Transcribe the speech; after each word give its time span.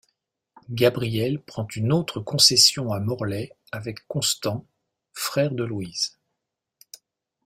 Gabriel 0.71 1.39
prend 1.39 1.67
une 1.75 1.93
autre 1.93 2.21
concession 2.21 2.91
à 2.91 2.99
Morlaix 2.99 3.51
avec 3.71 3.99
Constant, 4.07 4.65
frère 5.13 5.51
de 5.51 5.63
Louise. 5.63 6.17